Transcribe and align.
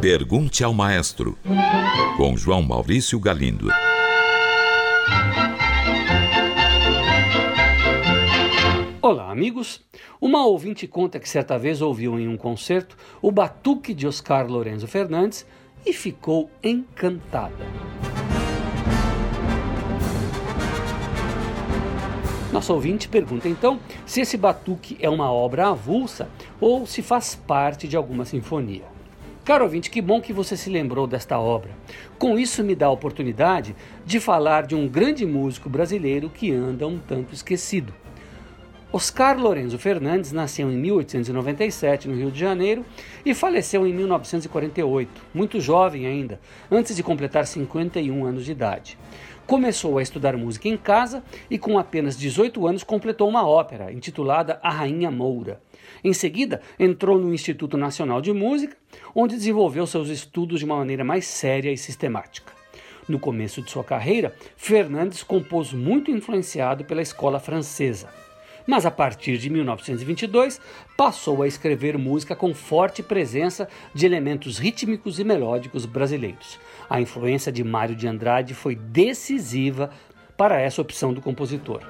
Pergunte 0.00 0.64
ao 0.64 0.74
Maestro, 0.74 1.38
com 2.16 2.36
João 2.36 2.62
Maurício 2.62 3.20
Galindo. 3.20 3.68
Olá, 9.00 9.30
amigos. 9.30 9.80
Uma 10.20 10.44
ouvinte 10.44 10.88
conta 10.88 11.20
que 11.20 11.28
certa 11.28 11.56
vez 11.56 11.80
ouviu 11.80 12.18
em 12.18 12.26
um 12.26 12.36
concerto 12.36 12.96
o 13.22 13.30
batuque 13.30 13.94
de 13.94 14.06
Oscar 14.06 14.46
Lorenzo 14.48 14.88
Fernandes 14.88 15.46
e 15.86 15.92
ficou 15.92 16.50
encantada. 16.62 17.67
Nosso 22.52 22.72
ouvinte 22.72 23.08
pergunta 23.08 23.46
então 23.46 23.78
se 24.06 24.22
esse 24.22 24.38
batuque 24.38 24.96
é 25.00 25.08
uma 25.08 25.30
obra 25.30 25.68
avulsa 25.68 26.30
ou 26.58 26.86
se 26.86 27.02
faz 27.02 27.34
parte 27.34 27.86
de 27.86 27.94
alguma 27.94 28.24
sinfonia. 28.24 28.84
Caro 29.44 29.64
ouvinte, 29.64 29.90
que 29.90 30.00
bom 30.00 30.20
que 30.20 30.32
você 30.32 30.56
se 30.56 30.70
lembrou 30.70 31.06
desta 31.06 31.38
obra. 31.38 31.70
Com 32.18 32.38
isso, 32.38 32.64
me 32.64 32.74
dá 32.74 32.86
a 32.86 32.90
oportunidade 32.90 33.76
de 34.04 34.18
falar 34.18 34.66
de 34.66 34.74
um 34.74 34.88
grande 34.88 35.26
músico 35.26 35.68
brasileiro 35.68 36.30
que 36.30 36.50
anda 36.50 36.86
um 36.86 36.98
tanto 36.98 37.34
esquecido. 37.34 37.92
Oscar 38.90 39.38
Lorenzo 39.38 39.78
Fernandes 39.78 40.32
nasceu 40.32 40.70
em 40.70 40.76
1897 40.76 42.08
no 42.08 42.16
Rio 42.16 42.30
de 42.30 42.40
Janeiro 42.40 42.86
e 43.24 43.34
faleceu 43.34 43.86
em 43.86 43.92
1948, 43.92 45.10
muito 45.34 45.60
jovem 45.60 46.06
ainda, 46.06 46.40
antes 46.70 46.96
de 46.96 47.02
completar 47.02 47.46
51 47.46 48.24
anos 48.24 48.46
de 48.46 48.52
idade. 48.52 48.98
Começou 49.48 49.96
a 49.96 50.02
estudar 50.02 50.36
música 50.36 50.68
em 50.68 50.76
casa 50.76 51.24
e, 51.48 51.56
com 51.56 51.78
apenas 51.78 52.18
18 52.18 52.66
anos, 52.66 52.84
completou 52.84 53.26
uma 53.26 53.48
ópera 53.48 53.90
intitulada 53.90 54.60
A 54.62 54.68
Rainha 54.68 55.10
Moura. 55.10 55.58
Em 56.04 56.12
seguida, 56.12 56.60
entrou 56.78 57.18
no 57.18 57.32
Instituto 57.32 57.78
Nacional 57.78 58.20
de 58.20 58.30
Música, 58.30 58.76
onde 59.14 59.36
desenvolveu 59.36 59.86
seus 59.86 60.10
estudos 60.10 60.58
de 60.58 60.66
uma 60.66 60.76
maneira 60.76 61.02
mais 61.02 61.24
séria 61.26 61.72
e 61.72 61.78
sistemática. 61.78 62.52
No 63.08 63.18
começo 63.18 63.62
de 63.62 63.70
sua 63.70 63.82
carreira, 63.82 64.34
Fernandes 64.54 65.22
compôs 65.22 65.72
muito 65.72 66.10
influenciado 66.10 66.84
pela 66.84 67.00
escola 67.00 67.40
francesa 67.40 68.06
mas 68.68 68.84
a 68.84 68.90
partir 68.90 69.38
de 69.38 69.48
1922 69.48 70.60
passou 70.94 71.42
a 71.42 71.48
escrever 71.48 71.96
música 71.96 72.36
com 72.36 72.52
forte 72.52 73.02
presença 73.02 73.66
de 73.94 74.04
elementos 74.04 74.58
rítmicos 74.58 75.18
e 75.18 75.24
melódicos 75.24 75.86
brasileiros. 75.86 76.60
A 76.88 77.00
influência 77.00 77.50
de 77.50 77.64
Mário 77.64 77.96
de 77.96 78.06
Andrade 78.06 78.52
foi 78.52 78.74
decisiva 78.76 79.88
para 80.36 80.60
essa 80.60 80.82
opção 80.82 81.14
do 81.14 81.22
compositor. 81.22 81.80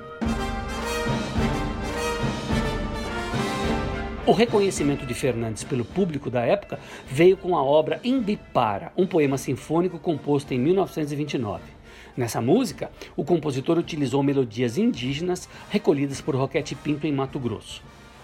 O 4.25 4.33
reconhecimento 4.33 5.05
de 5.05 5.15
Fernandes 5.15 5.65
pelo 5.65 5.85
público 5.85 6.31
da 6.31 6.43
época 6.43 6.79
veio 7.07 7.37
com 7.37 7.57
a 7.57 7.63
obra 7.63 7.99
Imbipara, 8.05 8.93
um 8.97 9.07
poema 9.07 9.37
sinfônico 9.37 9.99
composto 9.99 10.55
em 10.55 10.59
1929. 10.59 11.78
Nessa 12.19 12.41
música, 12.41 12.91
o 13.15 13.23
compositor 13.23 13.79
utilizou 13.79 14.25
melodias 14.25 14.77
indígenas 14.77 15.49
recolhidas 15.71 16.21
por 16.21 16.35
Roquete 16.35 16.75
Pinto 16.75 17.07
em 17.07 17.13
Mato 17.13 17.39
Grosso. 17.39 17.81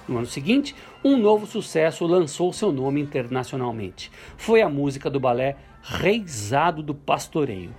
No 0.09 0.19
ano 0.19 0.27
seguinte, 0.27 0.75
um 1.05 1.17
novo 1.17 1.47
sucesso 1.47 2.05
lançou 2.05 2.53
seu 2.53 2.72
nome 2.72 3.00
internacionalmente. 3.00 4.11
Foi 4.37 4.62
a 4.62 4.69
música 4.69 5.09
do 5.09 5.20
balé 5.20 5.55
Reisado 5.81 6.83
do 6.83 6.92
Pastoreio. 6.92 7.70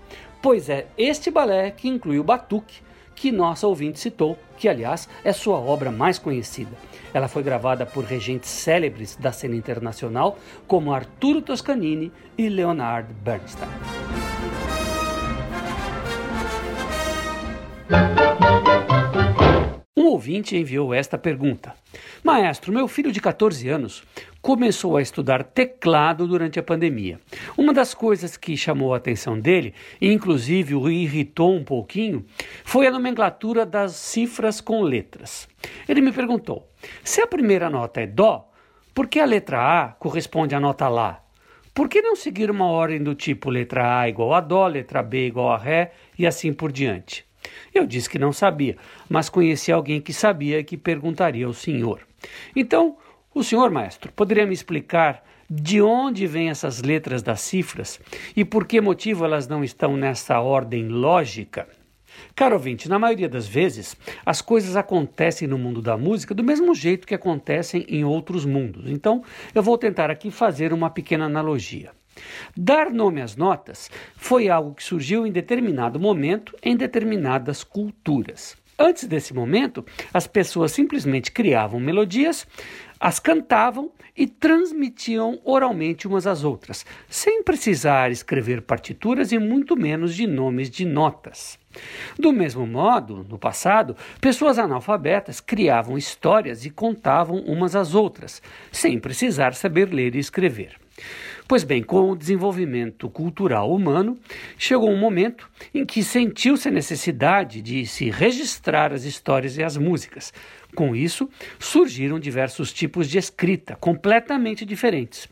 Pois 0.42 0.70
é 0.70 0.88
este 0.98 1.30
balé 1.30 1.70
que 1.70 1.90
inclui 1.90 2.18
o 2.18 2.24
batuque, 2.24 2.80
que 3.14 3.30
nossa 3.30 3.68
ouvinte 3.68 4.00
citou, 4.00 4.40
que 4.58 4.70
aliás 4.70 5.10
é 5.22 5.34
sua 5.34 5.58
obra 5.58 5.92
mais 5.92 6.18
conhecida. 6.18 6.72
Ela 7.14 7.28
foi 7.28 7.44
gravada 7.44 7.86
por 7.86 8.06
regentes 8.06 8.50
célebres 8.50 9.18
da 9.18 9.34
cena 9.34 9.58
internacional 9.58 10.40
como 10.66 10.94
Arturo 10.94 11.42
Toscanini 11.42 12.10
e 12.38 12.48
Leonard 12.48 13.14
Bernstein. 13.16 13.95
Um 19.96 20.08
ouvinte 20.08 20.56
enviou 20.56 20.94
esta 20.94 21.18
pergunta: 21.18 21.74
Maestro, 22.24 22.74
meu 22.74 22.88
filho 22.88 23.12
de 23.12 23.22
14 23.22 23.70
anos 23.70 24.04
começou 24.42 24.98
a 24.98 25.02
estudar 25.02 25.44
teclado 25.44 26.28
durante 26.28 26.60
a 26.60 26.64
pandemia. 26.64 27.20
Uma 27.58 27.74
das 27.74 27.94
coisas 27.94 28.38
que 28.38 28.58
chamou 28.58 28.94
a 28.94 28.98
atenção 28.98 29.40
dele, 29.40 29.74
e 30.02 30.12
inclusive 30.12 30.74
o 30.76 30.90
irritou 30.90 31.56
um 31.56 31.64
pouquinho, 31.64 32.26
foi 32.64 32.88
a 32.88 32.92
nomenclatura 32.92 33.66
das 33.66 33.94
cifras 33.94 34.60
com 34.62 34.82
letras. 34.82 35.48
Ele 35.88 36.02
me 36.02 36.12
perguntou: 36.12 36.70
se 37.04 37.22
a 37.22 37.28
primeira 37.28 37.70
nota 37.70 38.02
é 38.02 38.08
Dó, 38.08 38.50
por 38.94 39.08
que 39.08 39.20
a 39.20 39.26
letra 39.26 39.84
A 39.84 39.88
corresponde 39.90 40.56
à 40.56 40.60
nota 40.60 40.88
Lá? 40.88 41.22
Por 41.74 41.90
que 41.90 42.02
não 42.02 42.16
seguir 42.16 42.50
uma 42.50 42.68
ordem 42.68 43.04
do 43.04 43.14
tipo 43.14 43.50
letra 43.50 44.00
A 44.00 44.08
igual 44.08 44.34
a 44.34 44.40
Dó, 44.40 44.66
letra 44.66 45.04
B 45.04 45.28
igual 45.28 45.52
a 45.52 45.58
Ré 45.58 45.92
e 46.18 46.26
assim 46.26 46.54
por 46.54 46.72
diante? 46.72 47.26
Eu 47.74 47.86
disse 47.86 48.10
que 48.10 48.20
não 48.20 48.32
sabia, 48.32 48.78
mas 49.10 49.30
conheci 49.30 49.72
alguém 49.72 50.02
que 50.02 50.14
sabia 50.14 50.60
e 50.60 50.64
que 50.64 50.78
perguntaria 50.78 51.46
ao 51.46 51.54
senhor. 51.54 52.02
Então, 52.56 52.98
o 53.34 53.44
senhor, 53.44 53.70
maestro, 53.70 54.12
poderia 54.12 54.46
me 54.46 54.54
explicar 54.54 55.24
de 55.50 55.82
onde 55.82 56.26
vêm 56.26 56.50
essas 56.50 56.82
letras 56.82 57.22
das 57.22 57.42
cifras 57.42 58.00
e 58.36 58.44
por 58.44 58.66
que 58.66 58.82
motivo 58.82 59.26
elas 59.26 59.48
não 59.48 59.64
estão 59.64 59.96
nessa 59.96 60.40
ordem 60.40 60.88
lógica? 60.88 61.68
Caro 62.34 62.56
ouvinte, 62.56 62.90
na 62.90 62.98
maioria 62.98 63.30
das 63.30 63.48
vezes, 63.48 63.96
as 64.26 64.42
coisas 64.42 64.76
acontecem 64.76 65.48
no 65.48 65.58
mundo 65.58 65.82
da 65.82 65.98
música 65.98 66.34
do 66.34 66.44
mesmo 66.44 66.74
jeito 66.74 67.06
que 67.06 67.16
acontecem 67.16 67.86
em 67.90 68.04
outros 68.04 68.46
mundos. 68.46 68.90
Então, 68.90 69.24
eu 69.54 69.62
vou 69.62 69.78
tentar 69.78 70.10
aqui 70.10 70.32
fazer 70.32 70.74
uma 70.74 70.90
pequena 70.90 71.26
analogia. 71.26 71.92
Dar 72.56 72.92
nome 72.92 73.22
às 73.22 73.36
notas 73.36 73.90
foi 74.16 74.50
algo 74.50 74.74
que 74.74 74.84
surgiu 74.84 75.26
em 75.26 75.32
determinado 75.32 76.00
momento 76.00 76.56
em 76.64 76.76
determinadas 76.76 77.64
culturas. 77.64 78.56
Antes 78.78 79.06
desse 79.06 79.34
momento, 79.34 79.86
as 80.14 80.28
pessoas 80.28 80.74
simplesmente 80.74 81.32
criavam 81.32 81.80
melodias, 81.80 82.46
as 83.00 83.20
cantavam 83.20 83.90
e 84.18 84.28
transmitiam 84.28 85.40
oralmente 85.46 86.08
umas 86.08 86.28
às 86.28 86.44
outras, 86.44 86.86
sem 87.10 87.42
precisar 87.42 88.12
escrever 88.12 88.62
partituras 88.62 89.32
e 89.32 89.40
muito 89.40 89.78
menos 89.78 90.14
de 90.14 90.28
nomes 90.28 90.70
de 90.70 90.86
notas. 90.86 91.58
Do 92.20 92.34
mesmo 92.34 92.68
modo, 92.68 93.26
no 93.30 93.38
passado, 93.38 93.96
pessoas 94.20 94.60
analfabetas 94.60 95.40
criavam 95.40 95.98
histórias 95.98 96.66
e 96.66 96.70
contavam 96.70 97.38
umas 97.42 97.76
às 97.76 97.94
outras, 97.94 98.42
sem 98.72 99.00
precisar 99.00 99.54
saber 99.54 99.94
ler 99.94 100.16
e 100.16 100.20
escrever. 100.20 100.78
Pois 101.48 101.64
bem, 101.64 101.84
com 101.84 102.10
o 102.10 102.16
desenvolvimento 102.16 103.08
cultural 103.08 103.72
humano, 103.72 104.18
chegou 104.58 104.90
um 104.90 104.98
momento 104.98 105.48
em 105.72 105.86
que 105.86 106.04
sentiu-se 106.04 106.68
a 106.68 106.72
necessidade 106.72 107.62
de 107.62 107.86
se 107.86 108.10
registrar 108.10 108.92
as 108.92 109.04
histórias 109.04 109.56
e 109.56 109.64
as 109.64 109.78
músicas. 109.78 110.34
Com 110.76 110.96
isso, 110.96 111.30
surgiram 111.60 112.20
diversos 112.20 112.74
tipos 112.74 113.08
de 113.08 113.20
escrita, 113.20 113.76
completamente 113.76 114.66
diferentes. 114.66 115.30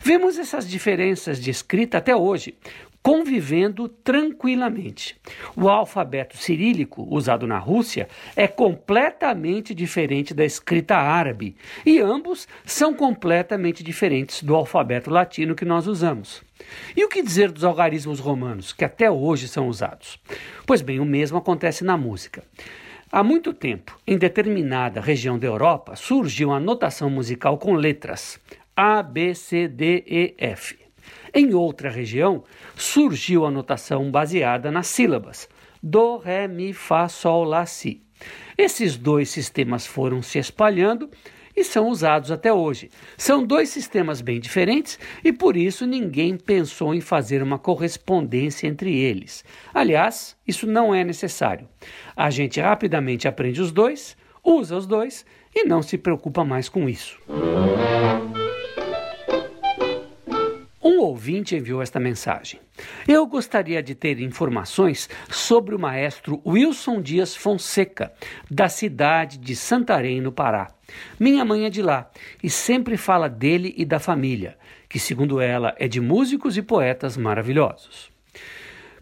Vemos 0.00 0.36
essas 0.36 0.68
diferenças 0.68 1.40
de 1.40 1.50
escrita 1.50 1.98
até 1.98 2.14
hoje, 2.14 2.56
convivendo 3.02 3.88
tranquilamente. 3.88 5.16
O 5.56 5.68
alfabeto 5.68 6.36
cirílico, 6.36 7.06
usado 7.10 7.46
na 7.46 7.58
Rússia, 7.58 8.08
é 8.36 8.46
completamente 8.46 9.74
diferente 9.74 10.32
da 10.32 10.44
escrita 10.44 10.96
árabe, 10.96 11.56
e 11.84 11.98
ambos 11.98 12.46
são 12.64 12.94
completamente 12.94 13.82
diferentes 13.82 14.42
do 14.42 14.54
alfabeto 14.54 15.10
latino 15.10 15.54
que 15.54 15.64
nós 15.64 15.86
usamos. 15.86 16.42
E 16.96 17.04
o 17.04 17.08
que 17.08 17.22
dizer 17.22 17.50
dos 17.50 17.64
algarismos 17.64 18.20
romanos, 18.20 18.72
que 18.72 18.84
até 18.84 19.10
hoje 19.10 19.48
são 19.48 19.66
usados? 19.66 20.18
Pois 20.64 20.80
bem, 20.80 21.00
o 21.00 21.04
mesmo 21.04 21.38
acontece 21.38 21.82
na 21.82 21.96
música. 21.96 22.44
Há 23.10 23.22
muito 23.22 23.52
tempo, 23.52 23.98
em 24.06 24.16
determinada 24.16 25.00
região 25.00 25.38
da 25.38 25.46
Europa, 25.46 25.96
surgiu 25.96 26.52
a 26.52 26.60
notação 26.60 27.10
musical 27.10 27.58
com 27.58 27.74
letras 27.74 28.40
A, 28.74 29.02
B, 29.02 29.34
C, 29.34 29.68
D, 29.68 30.02
E, 30.06 30.34
F. 30.38 30.81
Em 31.34 31.54
outra 31.54 31.88
região, 31.88 32.44
surgiu 32.76 33.46
a 33.46 33.50
notação 33.50 34.10
baseada 34.10 34.70
nas 34.70 34.86
sílabas 34.86 35.48
Do, 35.82 36.18
Ré, 36.18 36.46
Mi, 36.46 36.74
Fá, 36.74 37.08
Sol, 37.08 37.44
Lá, 37.44 37.64
Si. 37.64 38.02
Esses 38.56 38.98
dois 38.98 39.30
sistemas 39.30 39.86
foram 39.86 40.20
se 40.20 40.38
espalhando 40.38 41.08
e 41.56 41.64
são 41.64 41.88
usados 41.88 42.30
até 42.30 42.52
hoje. 42.52 42.90
São 43.16 43.46
dois 43.46 43.70
sistemas 43.70 44.20
bem 44.20 44.40
diferentes 44.40 44.98
e 45.24 45.32
por 45.32 45.56
isso 45.56 45.86
ninguém 45.86 46.36
pensou 46.36 46.94
em 46.94 47.00
fazer 47.00 47.42
uma 47.42 47.58
correspondência 47.58 48.66
entre 48.66 48.94
eles. 48.94 49.42
Aliás, 49.72 50.36
isso 50.46 50.66
não 50.66 50.94
é 50.94 51.02
necessário. 51.02 51.66
A 52.14 52.28
gente 52.28 52.60
rapidamente 52.60 53.26
aprende 53.26 53.60
os 53.62 53.72
dois, 53.72 54.16
usa 54.44 54.76
os 54.76 54.86
dois 54.86 55.24
e 55.54 55.64
não 55.64 55.80
se 55.80 55.96
preocupa 55.96 56.44
mais 56.44 56.68
com 56.68 56.88
isso 56.88 57.18
ouvinte 61.22 61.54
enviou 61.54 61.80
esta 61.80 62.00
mensagem. 62.00 62.58
Eu 63.06 63.24
gostaria 63.28 63.80
de 63.80 63.94
ter 63.94 64.18
informações 64.18 65.08
sobre 65.30 65.72
o 65.72 65.78
maestro 65.78 66.42
Wilson 66.44 67.00
Dias 67.00 67.36
Fonseca, 67.36 68.12
da 68.50 68.68
cidade 68.68 69.38
de 69.38 69.54
Santarém, 69.54 70.20
no 70.20 70.32
Pará. 70.32 70.74
Minha 71.20 71.44
mãe 71.44 71.64
é 71.64 71.70
de 71.70 71.80
lá 71.80 72.10
e 72.42 72.50
sempre 72.50 72.96
fala 72.96 73.28
dele 73.28 73.72
e 73.76 73.84
da 73.84 74.00
família, 74.00 74.58
que, 74.88 74.98
segundo 74.98 75.40
ela, 75.40 75.76
é 75.78 75.86
de 75.86 76.00
músicos 76.00 76.56
e 76.56 76.62
poetas 76.62 77.16
maravilhosos. 77.16 78.11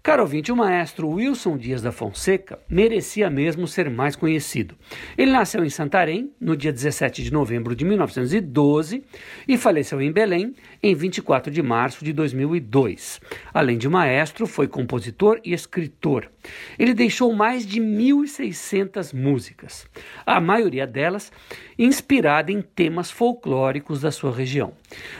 Caro 0.02 0.22
ouvinte, 0.22 0.50
o 0.50 0.56
maestro 0.56 1.10
Wilson 1.10 1.58
Dias 1.58 1.82
da 1.82 1.92
Fonseca 1.92 2.58
merecia 2.70 3.28
mesmo 3.28 3.68
ser 3.68 3.90
mais 3.90 4.16
conhecido. 4.16 4.74
Ele 5.16 5.30
nasceu 5.30 5.62
em 5.62 5.68
Santarém 5.68 6.32
no 6.40 6.56
dia 6.56 6.72
17 6.72 7.22
de 7.22 7.30
novembro 7.30 7.76
de 7.76 7.84
1912 7.84 9.04
e 9.46 9.58
faleceu 9.58 10.00
em 10.00 10.10
Belém 10.10 10.54
em 10.82 10.94
24 10.94 11.52
de 11.52 11.62
março 11.62 12.02
de 12.02 12.14
2002. 12.14 13.20
Além 13.52 13.76
de 13.76 13.90
maestro, 13.90 14.46
foi 14.46 14.66
compositor 14.66 15.38
e 15.44 15.52
escritor. 15.52 16.30
Ele 16.78 16.94
deixou 16.94 17.34
mais 17.34 17.66
de 17.66 17.78
1.600 17.78 19.12
músicas, 19.12 19.86
a 20.24 20.40
maioria 20.40 20.86
delas 20.86 21.30
inspirada 21.78 22.50
em 22.50 22.62
temas 22.62 23.10
folclóricos 23.10 24.00
da 24.00 24.10
sua 24.10 24.34
região. 24.34 24.72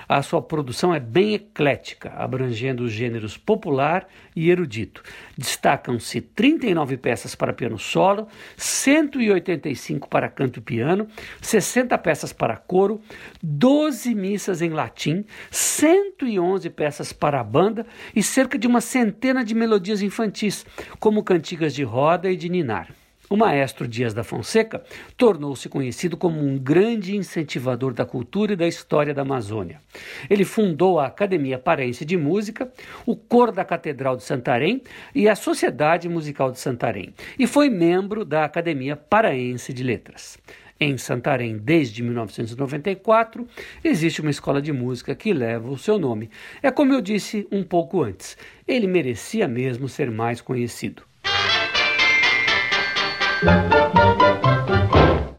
A 0.08 0.22
sua 0.22 0.42
produção 0.42 0.94
é 0.94 1.00
bem 1.00 1.34
eclética, 1.34 2.12
abrangendo 2.16 2.84
os 2.84 2.92
gêneros 2.92 3.36
popular 3.36 4.08
e 4.34 4.50
erudito. 4.50 5.02
Destacam-se 5.36 6.20
39 6.20 6.96
peças 6.96 7.34
para 7.34 7.52
piano 7.52 7.78
solo, 7.78 8.28
185 8.56 10.08
para 10.08 10.28
canto 10.28 10.58
e 10.58 10.62
piano, 10.62 11.06
60 11.40 11.96
peças 11.98 12.32
para 12.32 12.56
coro, 12.56 13.00
12 13.42 14.14
missas 14.14 14.62
em 14.62 14.70
latim, 14.70 15.24
111 15.50 16.68
peças 16.70 17.12
para 17.12 17.42
banda 17.44 17.86
e 18.14 18.22
cerca 18.22 18.58
de 18.58 18.66
uma 18.66 18.80
centena 18.80 19.44
de 19.44 19.54
melodias 19.54 20.02
infantis, 20.02 20.66
como 20.98 21.22
cantigas 21.22 21.74
de 21.74 21.82
roda 21.82 22.30
e 22.30 22.36
de 22.36 22.48
ninar. 22.48 22.99
O 23.32 23.36
maestro 23.36 23.86
Dias 23.86 24.12
da 24.12 24.24
Fonseca 24.24 24.82
tornou-se 25.16 25.68
conhecido 25.68 26.16
como 26.16 26.44
um 26.44 26.58
grande 26.58 27.14
incentivador 27.14 27.94
da 27.94 28.04
cultura 28.04 28.54
e 28.54 28.56
da 28.56 28.66
história 28.66 29.14
da 29.14 29.22
Amazônia. 29.22 29.80
Ele 30.28 30.44
fundou 30.44 30.98
a 30.98 31.06
Academia 31.06 31.56
Paraense 31.56 32.04
de 32.04 32.16
Música, 32.16 32.72
o 33.06 33.14
Cor 33.14 33.52
da 33.52 33.64
Catedral 33.64 34.16
de 34.16 34.24
Santarém 34.24 34.82
e 35.14 35.28
a 35.28 35.36
Sociedade 35.36 36.08
Musical 36.08 36.50
de 36.50 36.58
Santarém, 36.58 37.14
e 37.38 37.46
foi 37.46 37.70
membro 37.70 38.24
da 38.24 38.44
Academia 38.44 38.96
Paraense 38.96 39.72
de 39.72 39.84
Letras. 39.84 40.36
Em 40.80 40.98
Santarém, 40.98 41.56
desde 41.56 42.02
1994, 42.02 43.46
existe 43.84 44.20
uma 44.20 44.30
escola 44.32 44.60
de 44.60 44.72
música 44.72 45.14
que 45.14 45.32
leva 45.32 45.70
o 45.70 45.78
seu 45.78 46.00
nome. 46.00 46.28
É 46.60 46.72
como 46.72 46.92
eu 46.92 47.00
disse 47.00 47.46
um 47.52 47.62
pouco 47.62 48.02
antes, 48.02 48.36
ele 48.66 48.88
merecia 48.88 49.46
mesmo 49.46 49.88
ser 49.88 50.10
mais 50.10 50.40
conhecido. 50.40 51.08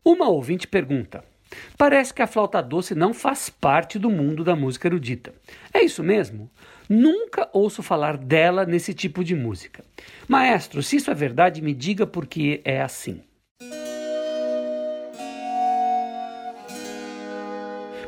Uma 0.03 0.27
ouvinte 0.27 0.67
pergunta: 0.67 1.23
Parece 1.77 2.13
que 2.13 2.21
a 2.21 2.27
flauta 2.27 2.61
doce 2.61 2.95
não 2.95 3.13
faz 3.13 3.49
parte 3.49 3.99
do 3.99 4.09
mundo 4.09 4.43
da 4.43 4.55
música 4.55 4.87
erudita. 4.87 5.33
É 5.73 5.83
isso 5.83 6.03
mesmo? 6.03 6.49
Nunca 6.89 7.49
ouço 7.53 7.83
falar 7.83 8.17
dela 8.17 8.65
nesse 8.65 8.93
tipo 8.93 9.23
de 9.23 9.35
música. 9.35 9.83
Maestro, 10.27 10.81
se 10.81 10.97
isso 10.97 11.11
é 11.11 11.13
verdade, 11.13 11.61
me 11.61 11.73
diga 11.73 12.07
por 12.07 12.25
que 12.25 12.61
é 12.65 12.81
assim. 12.81 13.21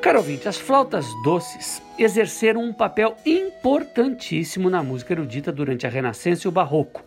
Caro 0.03 0.17
ouvinte, 0.17 0.49
as 0.49 0.57
flautas 0.57 1.07
doces 1.23 1.81
exerceram 1.97 2.61
um 2.61 2.73
papel 2.73 3.15
importantíssimo 3.25 4.69
na 4.69 4.83
música 4.83 5.13
erudita 5.13 5.49
durante 5.49 5.87
a 5.87 5.89
Renascença 5.89 6.45
e 6.45 6.49
o 6.49 6.51
Barroco, 6.51 7.01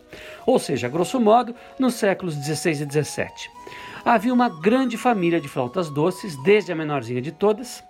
ou 0.47 0.57
seja, 0.57 0.89
grosso 0.89 1.19
modo, 1.19 1.53
nos 1.77 1.93
séculos 1.93 2.33
XVI 2.33 2.71
e 2.71 3.03
XVII. 3.03 3.27
Havia 4.03 4.33
uma 4.33 4.49
grande 4.49 4.97
família 4.97 5.39
de 5.39 5.47
flautas 5.47 5.91
doces, 5.91 6.35
desde 6.41 6.71
a 6.71 6.75
menorzinha 6.75 7.21
de 7.21 7.31
todas, 7.31 7.83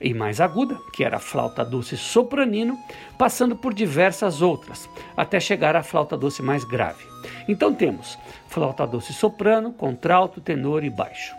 e 0.00 0.14
mais 0.14 0.40
aguda, 0.40 0.76
que 0.92 1.04
era 1.04 1.16
a 1.16 1.20
flauta 1.20 1.64
doce 1.64 1.96
sopranino, 1.96 2.78
passando 3.18 3.54
por 3.54 3.74
diversas 3.74 4.40
outras, 4.40 4.88
até 5.16 5.38
chegar 5.38 5.76
à 5.76 5.82
flauta 5.82 6.16
doce 6.16 6.42
mais 6.42 6.64
grave. 6.64 7.04
Então 7.46 7.74
temos 7.74 8.18
flauta 8.48 8.86
doce 8.86 9.12
soprano, 9.12 9.72
contralto, 9.72 10.40
tenor 10.40 10.82
e 10.84 10.90
baixo. 10.90 11.34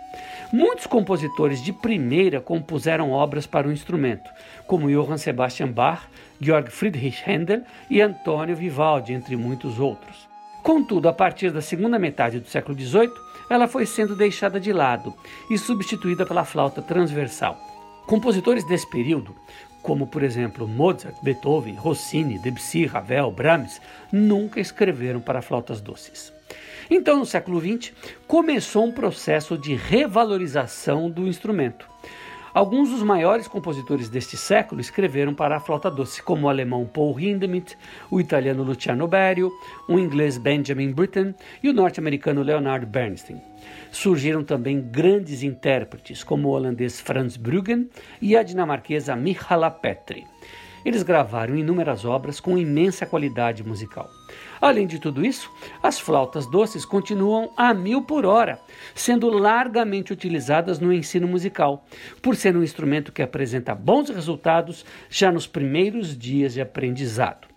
Muitos 0.54 0.86
compositores 0.86 1.63
de 1.63 1.72
primeira 1.72 2.42
compuseram 2.42 3.12
obras 3.12 3.48
para 3.48 3.68
o 3.68 3.72
instrumento, 3.72 4.30
como 4.68 4.90
Johann 4.90 5.18
Sebastian 5.18 5.72
Bach, 5.72 6.04
Georg 6.40 6.69
Friedrich 6.69 7.24
Händel 7.25 7.64
e 7.90 8.02
Antônio 8.02 8.56
Vivaldi, 8.56 9.14
entre 9.14 9.36
muitos 9.36 9.80
outros. 9.80 10.28
Contudo, 10.62 11.07
a 11.07 11.14
partir 11.14 11.52
da 11.52 11.62
segunda 11.62 11.98
metade 11.98 12.40
do 12.40 12.48
século 12.48 12.78
XVIII, 12.78 13.12
ela 13.50 13.68
foi 13.68 13.86
sendo 13.86 14.16
deixada 14.16 14.60
de 14.60 14.72
lado 14.72 15.14
e 15.50 15.57
substituída 15.57 16.25
pela 16.25 16.46
flauta 16.46 16.81
transversal. 16.81 17.70
Compositores 18.12 18.66
desse 18.66 18.86
período, 18.86 19.34
como 19.81 20.06
por 20.06 20.22
exemplo 20.22 20.68
Mozart, 20.68 21.16
Beethoven, 21.24 21.75
Rossini, 21.75 22.38
Debussy, 22.38 22.86
Ravel, 22.86 23.31
Brahms, 23.31 23.80
nunca 24.12 24.60
escreveram 24.60 25.22
para 25.22 25.42
flautas 25.42 25.80
doces. 25.80 26.34
Então, 26.90 27.19
no 27.19 27.25
século 27.25 27.62
XX, 27.62 27.94
começou 28.28 28.84
um 28.84 28.92
processo 28.92 29.58
de 29.58 29.75
revalorização 29.75 31.10
do 31.10 31.25
instrumento. 31.25 31.88
Alguns 32.53 32.89
dos 32.89 33.01
maiores 33.01 33.48
compositores 33.48 34.09
deste 34.09 34.36
século 34.36 34.81
escreveram 34.81 35.33
para 35.33 35.56
a 35.56 35.59
flauta 35.59 35.89
doce, 35.89 36.21
como 36.21 36.48
o 36.48 36.50
alemão 36.50 36.86
Paul 36.86 37.18
Hindemith, 37.18 37.77
o 38.09 38.19
italiano 38.19 38.62
Luciano 38.62 39.07
Berio, 39.07 39.50
o 39.88 39.98
inglês 39.98 40.38
Benjamin 40.38 40.92
Britten 40.92 41.33
e 41.63 41.69
o 41.69 41.74
norte-americano 41.74 42.44
Leonard 42.44 42.86
Bernstein. 42.86 43.42
Surgiram 43.89 44.44
também 44.44 44.81
grandes 44.81 45.44
intérpretes, 45.44 46.25
como 46.25 46.50
o 46.50 46.51
holandês 46.51 47.00
Franz 47.00 47.38
Bruggen 47.38 47.89
e 48.21 48.36
a 48.36 48.44
dinamarquesa 48.44 49.15
Mihala 49.15 49.71
Petri. 49.71 50.31
Eles 50.83 51.04
gravaram 51.04 51.56
inúmeras 51.56 52.06
obras 52.06 52.39
com 52.39 52.57
imensa 52.57 53.06
qualidade 53.06 53.63
musical. 53.63 54.10
Além 54.60 54.86
de 54.86 55.00
tudo 55.00 55.25
isso, 55.25 55.51
as 55.81 56.00
flautas 56.00 56.45
doces 56.45 56.86
continuam 56.86 57.51
a 57.57 57.74
mil 57.74 58.04
por 58.04 58.25
hora, 58.25 58.60
sendo 58.94 59.30
largamente 59.30 60.13
utilizadas 60.13 60.80
no 60.80 60.94
ensino 60.94 61.28
musical, 61.28 61.86
por 62.22 62.36
ser 62.36 62.56
um 62.56 62.63
instrumento 62.63 63.12
que 63.12 63.22
apresenta 63.22 63.74
bons 63.74 64.10
resultados 64.10 64.86
já 65.10 65.31
nos 65.31 65.48
primeiros 65.48 66.18
dias 66.18 66.54
de 66.54 66.62
aprendizado. 66.62 67.48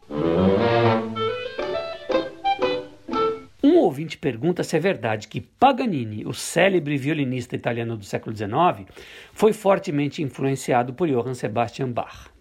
Um 3.62 3.78
ouvinte 3.78 4.18
pergunta 4.18 4.62
se 4.62 4.76
é 4.76 4.80
verdade 4.80 5.26
que 5.26 5.40
Paganini, 5.40 6.24
o 6.26 6.34
célebre 6.34 6.98
violinista 6.98 7.56
italiano 7.56 7.96
do 7.96 8.04
século 8.04 8.36
XIX, 8.36 8.86
foi 9.32 9.52
fortemente 9.52 10.22
influenciado 10.22 10.92
por 10.92 11.08
Johann 11.08 11.34
Sebastian 11.34 11.90
Bach. 11.90 12.33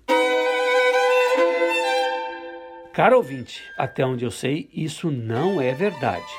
Caro 2.94 3.18
ouvinte, 3.18 3.64
até 3.76 4.06
onde 4.06 4.24
eu 4.24 4.30
sei, 4.30 4.70
isso 4.72 5.10
não 5.10 5.60
é 5.60 5.74
verdade. 5.74 6.32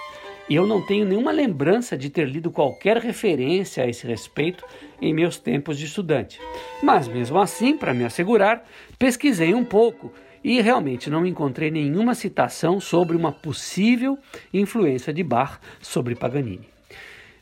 Eu 0.49 0.65
não 0.65 0.81
tenho 0.81 1.05
nenhuma 1.05 1.33
lembrança 1.33 1.97
de 1.97 2.09
ter 2.09 2.29
lido 2.29 2.49
qualquer 2.49 2.99
referência 2.99 3.83
a 3.83 3.89
esse 3.89 4.07
respeito 4.07 4.65
em 5.03 5.13
meus 5.13 5.37
tempos 5.37 5.77
de 5.77 5.87
estudante. 5.87 6.39
Mas 6.81 7.09
mesmo 7.09 7.41
assim, 7.41 7.77
para 7.77 7.93
me 7.93 8.05
assegurar, 8.05 8.65
pesquisei 8.97 9.53
um 9.53 9.65
pouco 9.65 10.13
e 10.45 10.61
realmente 10.61 11.11
não 11.11 11.27
encontrei 11.27 11.73
nenhuma 11.73 12.15
citação 12.15 12.79
sobre 12.79 13.17
uma 13.17 13.33
possível 13.33 14.17
influência 14.53 15.13
de 15.13 15.25
Bach 15.25 15.59
sobre 15.81 16.15
Paganini. 16.15 16.74